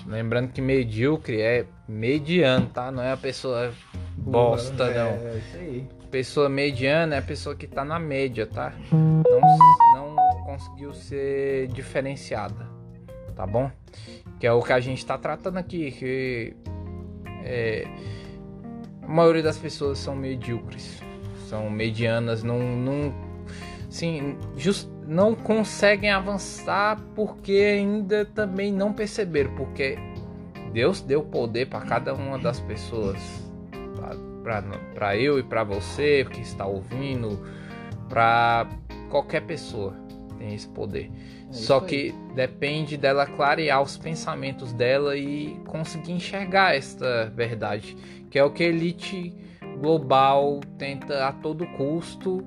[0.06, 2.92] Lembrando que medíocre é mediano, tá?
[2.92, 3.74] Não é a pessoa
[4.16, 5.10] bosta, é, não.
[5.10, 5.88] É isso aí.
[6.12, 8.72] Pessoa mediana é a pessoa que tá na média, tá?
[8.92, 12.68] Não, não conseguiu ser diferenciada,
[13.34, 13.68] tá bom?
[14.38, 16.56] Que é o que a gente tá tratando aqui, que
[17.44, 17.84] é,
[19.06, 21.02] a maioria das pessoas são medíocres,
[21.48, 23.14] são medianas, não, não,
[23.90, 29.98] sim, just, não conseguem avançar porque ainda também não perceberam, porque
[30.72, 33.18] Deus deu poder para cada uma das pessoas,
[34.92, 37.40] para eu e para você que está ouvindo,
[38.08, 38.66] para
[39.10, 39.94] qualquer pessoa.
[40.38, 41.10] tem esse poder.
[41.48, 42.12] É Só isso aí.
[42.12, 47.96] que depende dela clarear os pensamentos dela e conseguir enxergar esta verdade,
[48.34, 49.32] que é o que a elite
[49.80, 52.44] global tenta a todo custo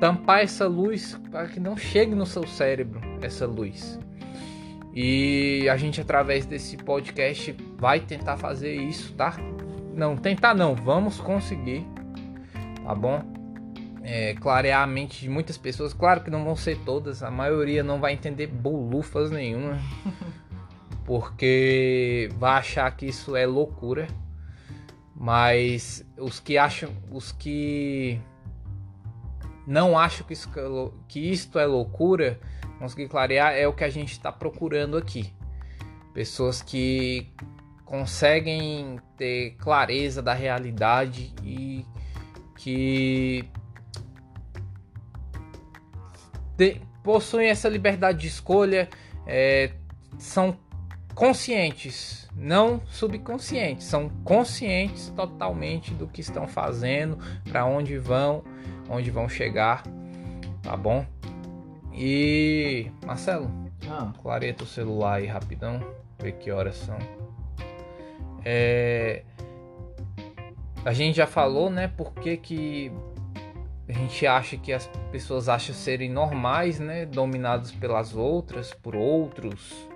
[0.00, 4.00] tampar essa luz para que não chegue no seu cérebro essa luz.
[4.92, 9.36] E a gente através desse podcast vai tentar fazer isso, tá?
[9.94, 11.86] Não, tentar não, vamos conseguir,
[12.82, 13.22] tá bom?
[14.02, 17.84] É, clarear a mente de muitas pessoas, claro que não vão ser todas, a maioria
[17.84, 19.78] não vai entender bolufas nenhuma,
[21.06, 24.08] porque vai achar que isso é loucura.
[25.20, 28.20] Mas os que acham, os que
[29.66, 30.48] não acham que, isso,
[31.08, 32.38] que isto é loucura,
[32.78, 35.34] conseguir clarear é o que a gente está procurando aqui.
[36.14, 37.32] Pessoas que
[37.84, 41.84] conseguem ter clareza da realidade e
[42.56, 43.50] que
[47.02, 48.88] possuem essa liberdade de escolha,
[49.26, 49.72] é,
[50.16, 50.56] são
[51.18, 57.18] conscientes, não subconscientes, são conscientes totalmente do que estão fazendo,
[57.50, 58.44] para onde vão,
[58.88, 59.82] onde vão chegar,
[60.62, 61.04] tá bom?
[61.92, 63.50] E Marcelo,
[63.90, 65.80] Ah, clareia teu celular aí rapidão,
[66.20, 66.96] ver que horas são.
[68.44, 69.24] É,
[70.84, 71.88] a gente já falou, né?
[71.88, 72.92] Por que,
[73.88, 77.04] a gente acha que as pessoas acham serem normais, né?
[77.04, 79.88] Dominadas pelas outras, por outros.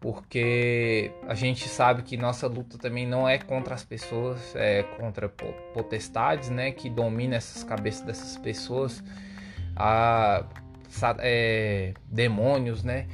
[0.00, 5.28] Porque a gente sabe que nossa luta também não é contra as pessoas, é contra
[5.28, 6.72] po- potestades, né?
[6.72, 9.04] Que dominam essas cabeças dessas pessoas.
[9.76, 10.44] A,
[11.18, 13.06] é, demônios, né?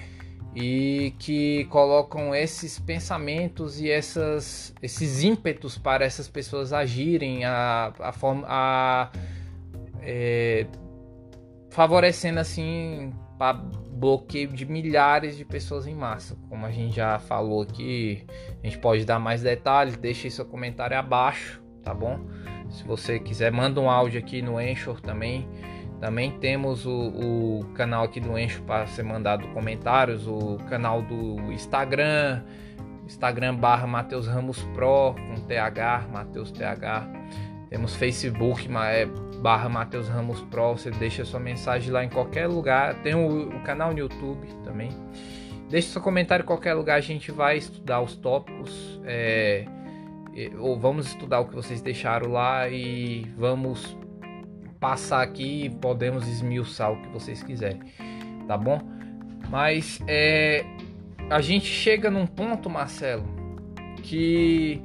[0.54, 8.12] E que colocam esses pensamentos e essas, esses ímpetos para essas pessoas agirem, a, a
[8.12, 9.10] forma, a,
[10.00, 10.66] é,
[11.68, 16.36] favorecendo assim para bloqueio de milhares de pessoas em massa.
[16.48, 18.24] Como a gente já falou aqui,
[18.62, 22.20] a gente pode dar mais detalhes, deixe seu comentário abaixo, tá bom?
[22.70, 25.48] Se você quiser, manda um áudio aqui no Anchor também.
[26.00, 31.50] Também temos o, o canal aqui do Encho para ser mandado comentários, o canal do
[31.52, 32.42] Instagram,
[33.06, 37.08] Instagram barra Matheus Ramos Pro com TH, Matheus TH.
[37.68, 39.06] Temos Facebook é,
[39.40, 43.02] barra Matheus Ramos Pro, você deixa sua mensagem lá em qualquer lugar.
[43.02, 44.90] Tem o, o canal no YouTube também.
[45.68, 49.00] Deixe seu comentário em qualquer lugar, a gente vai estudar os tópicos.
[49.04, 49.66] é,
[50.58, 53.96] ou vamos estudar o que vocês deixaram lá e vamos
[54.78, 57.80] passar aqui e podemos esmiuçar o que vocês quiserem,
[58.46, 58.78] tá bom?
[59.48, 60.64] Mas é,
[61.30, 63.24] a gente chega num ponto, Marcelo,
[64.02, 64.80] que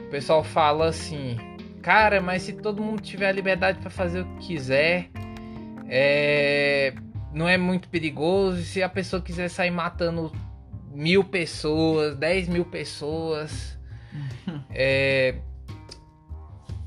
[0.00, 1.36] o pessoal fala assim,
[1.80, 5.10] cara, mas se todo mundo tiver a liberdade para fazer o que quiser,
[5.88, 6.94] é,
[7.32, 8.60] não é muito perigoso.
[8.60, 10.32] E se a pessoa quiser sair matando
[10.92, 13.78] mil pessoas, dez mil pessoas,
[14.70, 15.36] é,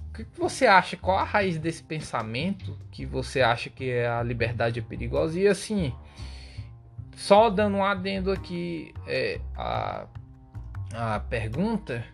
[0.10, 0.96] o que que você acha?
[0.96, 5.40] Qual a raiz desse pensamento que você acha que é a liberdade é perigosa?
[5.40, 5.94] E assim,
[7.16, 10.06] só dando um adendo aqui é, a,
[10.94, 12.06] a pergunta,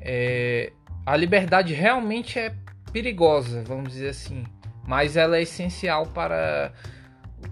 [0.00, 0.72] é,
[1.08, 2.54] a liberdade realmente é
[2.92, 4.44] perigosa, vamos dizer assim,
[4.86, 6.70] mas ela é essencial para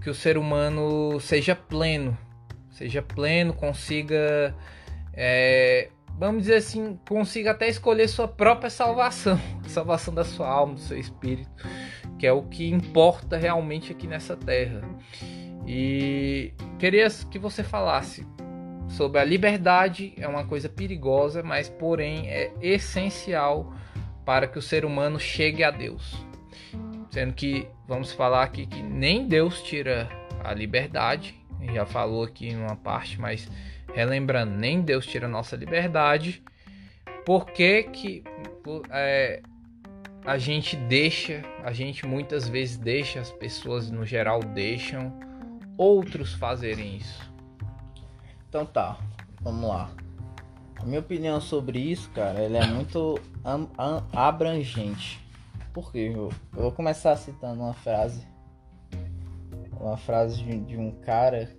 [0.02, 2.16] que o ser humano seja pleno,
[2.70, 4.54] seja pleno, consiga
[5.14, 5.88] é,
[6.18, 10.98] vamos dizer assim, consiga até escolher sua própria salvação, salvação da sua alma, do seu
[10.98, 11.50] espírito,
[12.18, 14.82] que é o que importa realmente aqui nessa terra.
[15.66, 18.26] E queria que você falasse
[18.88, 23.74] sobre a liberdade, é uma coisa perigosa, mas porém é essencial
[24.24, 26.16] para que o ser humano chegue a Deus.
[27.10, 30.08] Sendo que vamos falar aqui que nem Deus tira
[30.42, 31.34] a liberdade,
[31.72, 33.48] já falou aqui numa parte, mas
[33.94, 36.42] relembrando, nem Deus tira a nossa liberdade.
[37.24, 38.24] Por que que
[38.90, 39.40] é,
[40.24, 45.18] a gente deixa, a gente muitas vezes deixa, as pessoas no geral deixam
[45.76, 47.35] outros fazerem isso?
[48.48, 48.98] Então tá,
[49.40, 49.90] vamos lá.
[50.80, 53.18] A minha opinião sobre isso, cara, ela é muito
[54.12, 55.20] abrangente.
[55.72, 56.10] Por quê?
[56.14, 58.26] Eu, eu vou começar citando uma frase.
[59.80, 61.50] Uma frase de, de um cara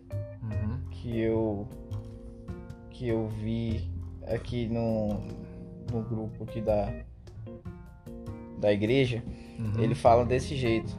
[0.41, 0.79] Uhum.
[0.91, 1.67] que eu
[2.89, 3.91] que eu vi
[4.27, 5.09] aqui no,
[5.91, 6.91] no grupo aqui da
[8.59, 9.23] da igreja,
[9.59, 9.79] Uhum.
[9.83, 10.95] ele fala desse jeito.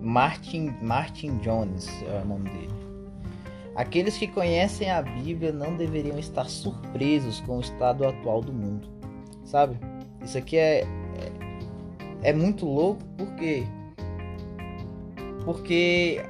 [0.00, 2.81] Martin Martin Jones é o nome dele.
[3.74, 8.88] Aqueles que conhecem a Bíblia não deveriam estar surpresos com o estado atual do mundo.
[9.44, 9.76] Sabe?
[10.22, 10.86] Isso aqui é
[12.22, 13.64] é, é muito louco porque
[15.44, 16.20] porque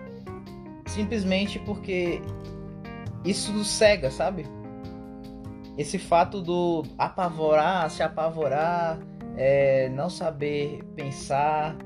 [0.87, 2.21] simplesmente porque
[3.25, 4.47] isso nos cega, sabe?
[5.77, 8.99] Esse fato do apavorar, se apavorar,
[9.37, 11.77] é, não saber pensar,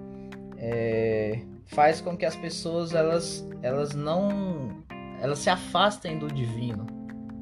[0.59, 4.85] é, faz com que as pessoas elas, elas não
[5.21, 6.87] elas se afastem do divino,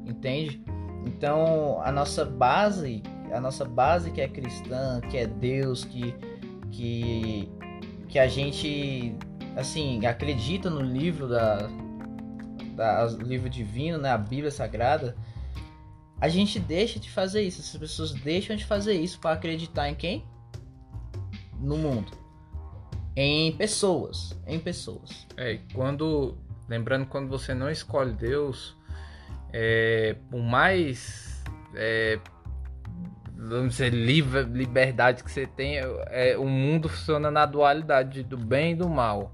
[0.05, 0.63] entende?
[1.05, 6.15] Então a nossa base, a nossa base que é cristã, que é Deus, que
[6.71, 7.49] que
[8.07, 9.15] que a gente
[9.55, 11.69] assim acredita no livro da,
[12.75, 15.15] da livro divino, né, a Bíblia Sagrada,
[16.19, 17.61] a gente deixa de fazer isso.
[17.61, 20.25] As pessoas deixam de fazer isso para acreditar em quem?
[21.59, 22.11] No mundo.
[23.15, 24.37] Em pessoas.
[24.47, 25.27] Em pessoas.
[25.37, 26.37] É, quando.
[26.67, 28.75] Lembrando, quando você não escolhe Deus,
[29.53, 31.43] é, por mais.
[31.75, 32.19] É,
[33.37, 38.71] vamos dizer, livre, liberdade que você tem, é, o mundo funciona na dualidade do bem
[38.71, 39.31] e do mal.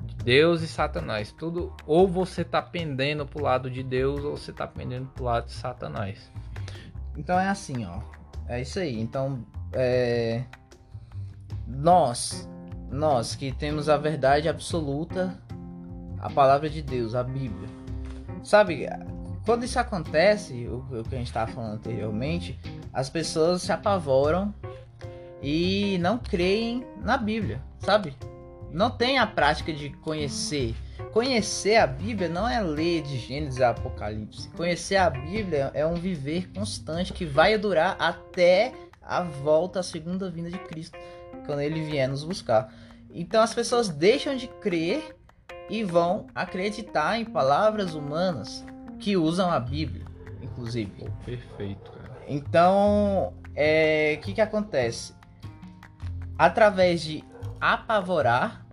[0.00, 1.32] De Deus e Satanás.
[1.32, 1.74] Tudo.
[1.86, 5.52] Ou você tá pendendo pro lado de Deus, ou você tá pendendo pro lado de
[5.52, 6.30] Satanás.
[7.16, 8.00] Então é assim, ó.
[8.48, 8.98] É isso aí.
[9.00, 10.44] Então, é...
[11.66, 12.48] nós,
[12.90, 15.38] nós que temos a verdade absoluta,
[16.24, 17.68] a palavra de Deus, a Bíblia.
[18.42, 18.88] Sabe,
[19.44, 22.58] quando isso acontece, o, o que a gente estava falando anteriormente,
[22.94, 24.52] as pessoas se apavoram
[25.42, 28.16] e não creem na Bíblia, sabe?
[28.72, 30.74] Não tem a prática de conhecer.
[31.12, 34.48] Conhecer a Bíblia não é ler de Gênesis a Apocalipse.
[34.56, 38.72] Conhecer a Bíblia é um viver constante que vai durar até
[39.02, 40.98] a volta, a segunda vinda de Cristo,
[41.44, 42.72] quando ele vier nos buscar.
[43.12, 45.14] Então as pessoas deixam de crer
[45.68, 48.64] e vão acreditar em palavras humanas
[48.98, 50.04] que usam a Bíblia,
[50.42, 50.90] inclusive.
[50.98, 52.04] Pô, perfeito, cara.
[52.28, 55.14] Então, o é, que, que acontece?
[56.38, 57.24] Através de
[57.60, 58.66] apavorar,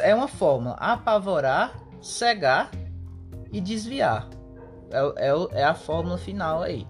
[0.00, 2.70] é uma fórmula: apavorar, cegar
[3.52, 4.28] e desviar.
[4.90, 6.86] É, é, é a fórmula final aí.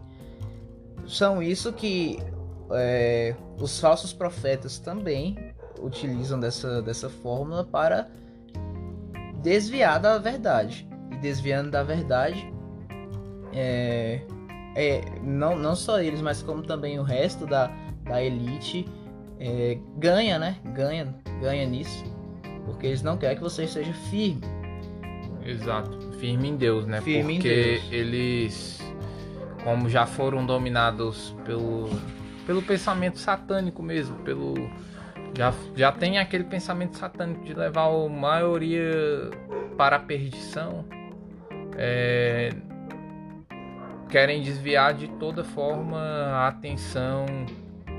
[1.06, 2.18] São isso que
[2.72, 8.08] é, os falsos profetas também utilizam dessa, dessa fórmula para
[9.48, 10.86] desviar da verdade.
[11.10, 12.52] E desviando da verdade,
[13.52, 14.20] é,
[14.76, 17.70] é, não, não só eles, mas como também o resto da,
[18.04, 18.86] da elite
[19.40, 20.56] é, ganha, né?
[20.74, 22.04] Ganha, ganha nisso.
[22.66, 24.42] Porque eles não querem que você seja firme.
[25.44, 27.00] Exato, firme em Deus, né?
[27.00, 27.92] Firme porque em Deus.
[27.92, 28.92] eles,
[29.64, 31.88] como já foram dominados pelo,
[32.46, 34.54] pelo pensamento satânico mesmo, pelo
[35.36, 39.30] já, já tem aquele pensamento satânico de levar a maioria
[39.76, 40.84] para a perdição.
[41.76, 42.50] É,
[44.08, 47.26] querem desviar de toda forma a atenção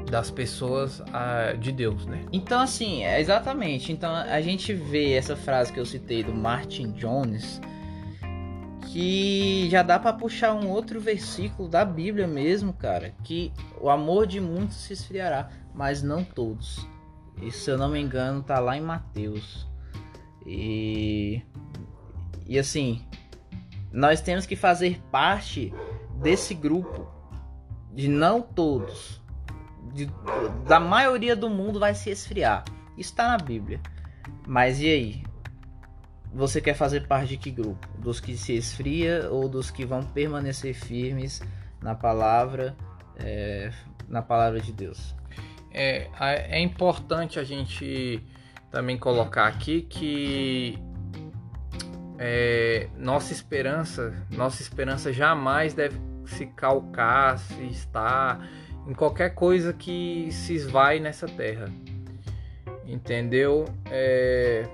[0.09, 2.25] das pessoas a, de Deus, né?
[2.33, 3.91] Então, assim, é exatamente.
[3.91, 7.61] Então, a gente vê essa frase que eu citei do Martin Jones,
[8.87, 14.25] que já dá para puxar um outro versículo da Bíblia mesmo, cara, que o amor
[14.25, 16.87] de muitos se esfriará, mas não todos.
[17.41, 19.67] E se eu não me engano, tá lá em Mateus.
[20.45, 21.41] E
[22.45, 23.05] e assim,
[23.91, 25.71] nós temos que fazer parte
[26.19, 27.07] desse grupo
[27.93, 29.21] de não todos,
[29.93, 30.09] de,
[30.67, 32.63] da maioria do mundo vai se esfriar.
[32.97, 33.79] Isso está na Bíblia.
[34.47, 35.23] Mas e aí?
[36.33, 37.87] Você quer fazer parte de que grupo?
[37.97, 41.41] Dos que se esfria ou dos que vão permanecer firmes
[41.81, 42.75] na palavra,
[43.15, 43.71] é,
[44.07, 45.15] na palavra de Deus?
[45.71, 48.23] É, é importante a gente
[48.71, 50.79] também colocar aqui que
[52.17, 58.47] é, nossa esperança, nossa esperança jamais deve se calcar, se estar
[58.87, 61.69] em qualquer coisa que se esvai nessa terra.
[62.85, 63.65] Entendeu?
[63.85, 64.67] É...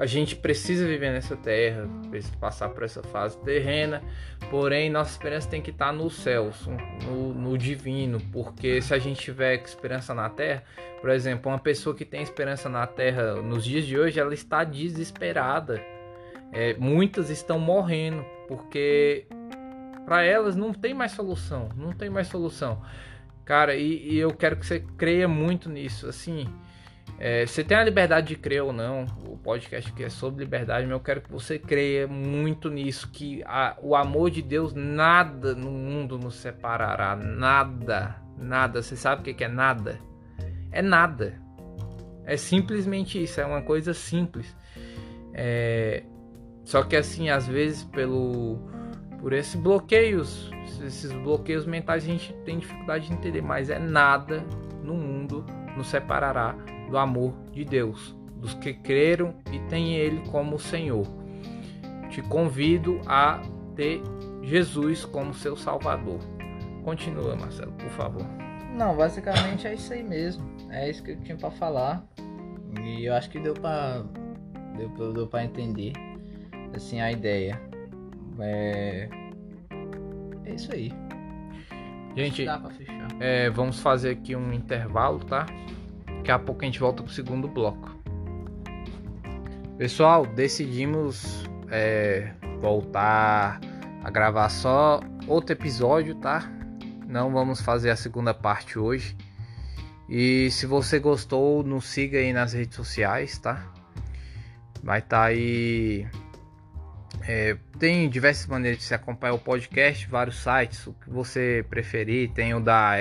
[0.00, 1.86] A gente precisa viver nessa terra,
[2.40, 4.02] passar por essa fase terrena,
[4.50, 6.50] porém nossa esperança tem que estar no céu,
[7.04, 10.64] no, no divino, porque se a gente tiver esperança na terra,
[11.02, 14.64] por exemplo, uma pessoa que tem esperança na terra nos dias de hoje, ela está
[14.64, 15.78] desesperada.
[16.50, 19.26] É, muitas estão morrendo porque
[20.06, 22.82] para elas não tem mais solução, não tem mais solução.
[23.44, 26.08] Cara, e, e eu quero que você creia muito nisso.
[26.08, 26.48] Assim,
[27.18, 29.04] é, você tem a liberdade de crer ou não.
[29.26, 33.10] O podcast aqui é sobre liberdade, mas eu quero que você creia muito nisso.
[33.10, 37.16] Que a, o amor de Deus, nada no mundo nos separará.
[37.16, 38.82] Nada, nada.
[38.82, 39.98] Você sabe o que, que é nada?
[40.70, 41.40] É nada.
[42.24, 43.40] É simplesmente isso.
[43.40, 44.56] É uma coisa simples.
[45.34, 46.02] É,
[46.64, 48.58] só que assim, às vezes, pelo
[49.20, 50.50] por esses bloqueios,
[50.82, 54.42] esses bloqueios mentais a gente tem dificuldade de entender, mas é nada
[54.82, 55.44] no mundo
[55.76, 56.56] nos separará
[56.90, 61.06] do amor de Deus, dos que creram e têm Ele como Senhor.
[62.10, 63.40] Te convido a
[63.76, 64.02] ter
[64.42, 66.18] Jesus como seu Salvador.
[66.84, 68.26] Continua, Marcelo, por favor.
[68.74, 70.44] Não, basicamente é isso aí mesmo.
[70.70, 72.04] É isso que eu tinha para falar.
[72.82, 74.04] E eu acho que deu para
[74.76, 75.92] deu, deu para entender
[76.74, 77.60] assim a ideia.
[78.38, 79.08] É,
[80.44, 80.92] é isso aí.
[82.16, 82.44] Gente,
[83.20, 85.46] é, vamos fazer aqui um intervalo, tá?
[86.20, 87.96] Daqui a pouco a gente volta pro segundo bloco.
[89.78, 93.58] Pessoal, decidimos é, voltar
[94.04, 96.42] a gravar só outro episódio, tá?
[97.08, 99.16] Não vamos fazer a segunda parte hoje.
[100.10, 103.72] E se você gostou, nos siga aí nas redes sociais, tá?
[104.82, 106.06] Vai estar tá aí
[107.26, 112.30] é, tem diversas maneiras de se acompanhar o podcast, vários sites, o que você preferir.
[112.30, 112.94] Tem o da,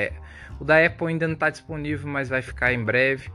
[0.60, 3.32] o da Apple ainda não está disponível, mas vai ficar em breve.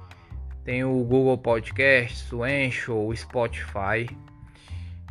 [0.64, 4.08] Tem o Google Podcasts, o Anchor, o Spotify.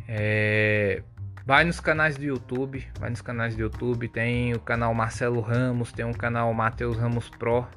[0.08, 1.02] É,
[1.46, 4.08] vai nos canais do YouTube, vai nos canais do YouTube.
[4.10, 7.68] Tem o canal Marcelo Ramos, tem o canal Matheus Ramos Pro.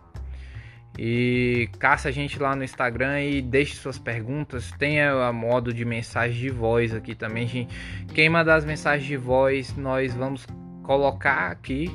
[0.98, 4.72] E caça a gente lá no Instagram e deixe suas perguntas.
[4.78, 7.46] Tenha a modo de mensagem de voz aqui também.
[7.46, 7.74] Gente.
[8.14, 10.46] Quem mandar as mensagens de voz, nós vamos
[10.82, 11.90] colocar aqui.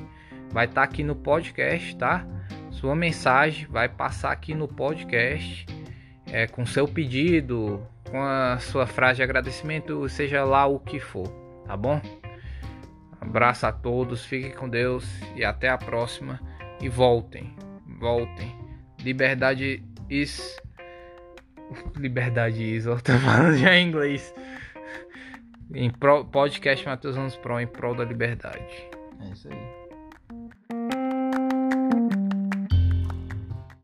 [0.51, 2.25] Vai estar tá aqui no podcast, tá?
[2.69, 5.65] Sua mensagem vai passar aqui no podcast.
[6.27, 11.27] É, com seu pedido, com a sua frase de agradecimento, seja lá o que for,
[11.65, 12.01] tá bom?
[13.19, 16.39] Abraço a todos, fiquem com Deus e até a próxima.
[16.81, 17.53] E voltem,
[17.99, 18.60] voltem.
[19.03, 20.59] Liberdade is.
[21.95, 24.33] Liberdade is, eu tô falando já em inglês.
[25.73, 28.89] Em pro, podcast Matheus Anos Pro em prol da liberdade.
[29.21, 29.80] É isso aí.